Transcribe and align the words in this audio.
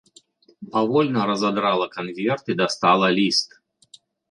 Павольна 0.77 1.21
разадрала 1.31 1.87
канверт 1.97 2.43
і 2.55 2.57
дастала 2.63 3.13
ліст. 3.21 3.49